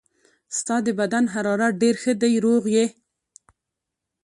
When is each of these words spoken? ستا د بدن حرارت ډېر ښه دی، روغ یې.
ستا 0.57 0.75
د 0.85 0.87
بدن 0.99 1.25
حرارت 1.33 1.73
ډېر 1.81 1.95
ښه 2.03 2.13
دی، 2.21 2.33
روغ 2.45 2.63
یې. 2.75 2.85